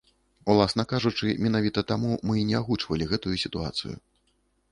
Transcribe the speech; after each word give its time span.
Уласна 0.53 0.85
кажучы, 0.93 1.27
менавіта 1.47 1.83
таму 1.91 2.11
мы 2.29 2.33
і 2.43 2.47
не 2.49 2.57
агучвалі 2.61 3.09
гэтую 3.13 3.35
сітуацыю. 3.45 3.93